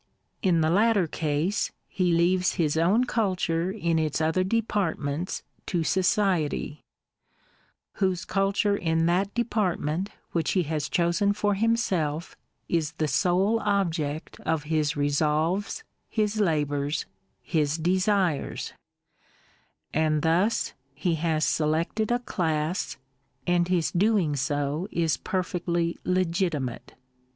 In 0.41 0.61
the 0.61 0.71
latter 0.71 1.05
case, 1.05 1.71
he 1.87 2.11
leaves 2.11 2.53
his 2.55 2.75
own 2.75 3.03
culture 3.03 3.69
in 3.69 3.99
its 3.99 4.19
other 4.19 4.43
departments 4.43 5.43
to 5.67 5.83
Society; 5.83 6.81
whose 8.01 8.25
cul 8.25 8.51
ture 8.51 8.75
in 8.75 9.05
that 9.05 9.31
department 9.35 10.09
which 10.31 10.53
he 10.53 10.63
has 10.63 10.89
chosen 10.89 11.33
for 11.33 11.53
himself 11.53 12.35
is 12.67 12.93
the 12.93 13.07
sole 13.07 13.59
object 13.59 14.39
of 14.39 14.63
his 14.63 14.97
resolves, 14.97 15.83
his 16.09 16.39
labours, 16.41 17.05
his 17.43 17.77
desires;— 17.77 18.73
and 19.93 20.23
thus 20.23 20.73
he 20.95 21.13
has 21.13 21.45
selected 21.45 22.09
a 22.11 22.17
class, 22.17 22.97
and 23.45 23.67
his 23.67 23.91
doing 23.91 24.35
so 24.35 24.87
is 24.91 25.15
perfectly 25.17 25.95
legitimate. 26.03 26.95